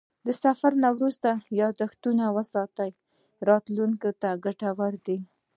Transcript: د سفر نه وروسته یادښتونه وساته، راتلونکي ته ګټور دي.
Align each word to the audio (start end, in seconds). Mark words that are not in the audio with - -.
د 0.25 0.27
سفر 0.43 0.71
نه 0.83 0.89
وروسته 0.95 1.29
یادښتونه 1.61 2.25
وساته، 2.37 2.85
راتلونکي 3.49 4.11
ته 4.21 4.29
ګټور 4.45 4.93
دي. 5.05 5.17